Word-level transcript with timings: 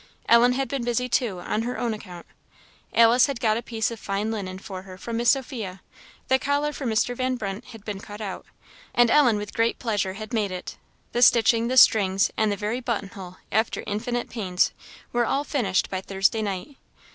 Ellen 0.27 0.53
had 0.53 0.67
been 0.67 0.83
busy, 0.83 1.07
too, 1.07 1.39
on 1.41 1.61
her 1.61 1.77
own 1.77 1.93
account. 1.93 2.25
Alice 2.91 3.27
had 3.27 3.39
got 3.39 3.55
a 3.55 3.61
piece 3.61 3.91
of 3.91 3.99
fine 3.99 4.31
linen 4.31 4.57
for 4.57 4.81
her 4.81 4.97
from 4.97 5.17
Miss 5.17 5.29
Sophia; 5.29 5.79
the 6.27 6.39
collar 6.39 6.73
for 6.73 6.87
Mr. 6.87 7.15
Van 7.15 7.35
Brunt 7.35 7.65
had 7.65 7.85
been 7.85 7.99
cut 7.99 8.19
out, 8.19 8.47
and 8.95 9.11
Ellen 9.11 9.37
with 9.37 9.53
great 9.53 9.77
pleasure 9.77 10.13
had 10.13 10.33
made 10.33 10.49
it. 10.49 10.75
The 11.11 11.21
stitching, 11.21 11.67
the 11.67 11.77
strings, 11.77 12.31
and 12.35 12.51
the 12.51 12.57
very 12.57 12.79
buttonhole, 12.79 13.37
after 13.51 13.83
infinite 13.85 14.31
pains, 14.31 14.71
were 15.13 15.27
all 15.27 15.43
finished 15.43 15.87
by 15.91 16.01
Thursday 16.01 16.41
night. 16.41 16.77